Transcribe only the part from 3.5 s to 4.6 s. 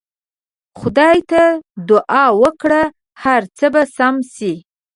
څه به سم سي.